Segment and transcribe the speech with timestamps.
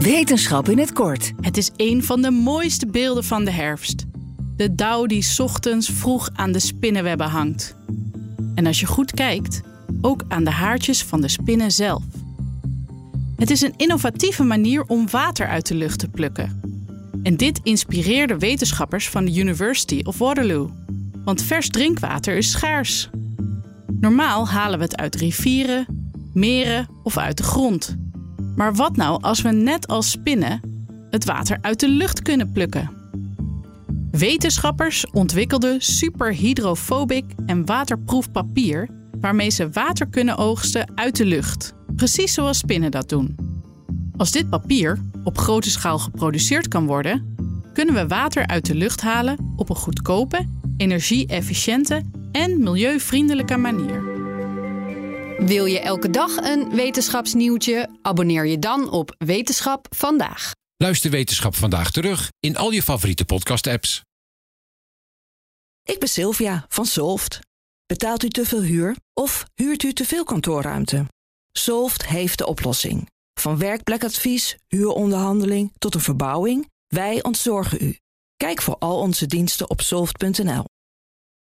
[0.00, 1.32] Wetenschap in het kort.
[1.40, 4.04] Het is een van de mooiste beelden van de herfst.
[4.56, 7.74] De dauw die ochtends vroeg aan de spinnenwebben hangt.
[8.54, 9.60] En als je goed kijkt,
[10.00, 12.02] ook aan de haartjes van de spinnen zelf.
[13.36, 16.60] Het is een innovatieve manier om water uit de lucht te plukken.
[17.22, 20.70] En dit inspireerde wetenschappers van de University of Waterloo.
[21.24, 23.10] Want vers drinkwater is schaars.
[24.00, 25.86] Normaal halen we het uit rivieren,
[26.32, 27.96] meren of uit de grond.
[28.56, 30.60] Maar wat nou als we net als spinnen
[31.10, 32.90] het water uit de lucht kunnen plukken?
[34.10, 38.88] Wetenschappers ontwikkelden superhydrofobic en waterproef papier
[39.20, 43.36] waarmee ze water kunnen oogsten uit de lucht, precies zoals spinnen dat doen.
[44.16, 47.36] Als dit papier op grote schaal geproduceerd kan worden,
[47.72, 54.19] kunnen we water uit de lucht halen op een goedkope, energie-efficiënte en milieuvriendelijke manier.
[55.46, 57.98] Wil je elke dag een wetenschapsnieuwtje?
[58.02, 60.52] Abonneer je dan op Wetenschap vandaag.
[60.76, 64.02] Luister Wetenschap vandaag terug in al je favoriete podcast-apps.
[65.82, 67.38] Ik ben Sylvia van Solft.
[67.86, 71.06] Betaalt u te veel huur of huurt u te veel kantoorruimte?
[71.52, 73.06] Solft heeft de oplossing.
[73.40, 77.96] Van werkplekadvies, huuronderhandeling tot een verbouwing, wij ontzorgen u.
[78.36, 80.64] Kijk voor al onze diensten op soft.nl.